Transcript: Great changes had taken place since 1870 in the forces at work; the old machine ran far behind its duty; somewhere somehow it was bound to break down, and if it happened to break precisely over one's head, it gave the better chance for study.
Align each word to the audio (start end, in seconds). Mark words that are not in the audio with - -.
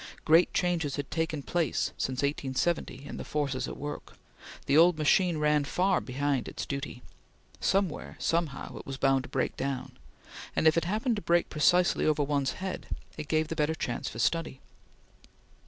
Great 0.25 0.51
changes 0.51 0.95
had 0.95 1.11
taken 1.11 1.43
place 1.43 1.91
since 1.95 2.23
1870 2.23 3.05
in 3.05 3.17
the 3.17 3.23
forces 3.23 3.67
at 3.67 3.77
work; 3.77 4.13
the 4.65 4.75
old 4.75 4.97
machine 4.97 5.37
ran 5.37 5.63
far 5.63 6.01
behind 6.01 6.47
its 6.47 6.65
duty; 6.65 7.03
somewhere 7.59 8.15
somehow 8.17 8.75
it 8.79 8.85
was 8.87 8.97
bound 8.97 9.21
to 9.21 9.29
break 9.29 9.55
down, 9.55 9.95
and 10.55 10.65
if 10.67 10.75
it 10.75 10.85
happened 10.85 11.17
to 11.17 11.21
break 11.21 11.49
precisely 11.49 12.03
over 12.03 12.23
one's 12.23 12.53
head, 12.53 12.87
it 13.15 13.27
gave 13.27 13.47
the 13.49 13.55
better 13.55 13.75
chance 13.75 14.09
for 14.09 14.17
study. 14.17 14.59